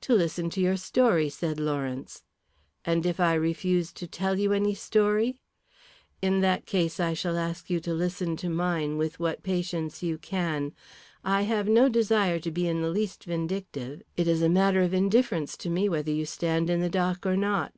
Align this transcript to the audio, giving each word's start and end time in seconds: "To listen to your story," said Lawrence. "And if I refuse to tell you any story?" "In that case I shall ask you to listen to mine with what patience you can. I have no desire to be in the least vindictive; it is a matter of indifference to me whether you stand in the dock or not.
"To 0.00 0.14
listen 0.16 0.50
to 0.50 0.60
your 0.60 0.76
story," 0.76 1.28
said 1.28 1.60
Lawrence. 1.60 2.24
"And 2.84 3.06
if 3.06 3.20
I 3.20 3.34
refuse 3.34 3.92
to 3.92 4.08
tell 4.08 4.36
you 4.36 4.52
any 4.52 4.74
story?" 4.74 5.36
"In 6.20 6.40
that 6.40 6.66
case 6.66 6.98
I 6.98 7.14
shall 7.14 7.38
ask 7.38 7.70
you 7.70 7.78
to 7.78 7.94
listen 7.94 8.36
to 8.38 8.48
mine 8.48 8.96
with 8.96 9.20
what 9.20 9.44
patience 9.44 10.02
you 10.02 10.18
can. 10.18 10.72
I 11.22 11.42
have 11.42 11.68
no 11.68 11.88
desire 11.88 12.40
to 12.40 12.50
be 12.50 12.66
in 12.66 12.82
the 12.82 12.90
least 12.90 13.22
vindictive; 13.22 14.02
it 14.16 14.26
is 14.26 14.42
a 14.42 14.48
matter 14.48 14.82
of 14.82 14.92
indifference 14.92 15.56
to 15.58 15.70
me 15.70 15.88
whether 15.88 16.10
you 16.10 16.26
stand 16.26 16.68
in 16.68 16.80
the 16.80 16.90
dock 16.90 17.24
or 17.24 17.36
not. 17.36 17.72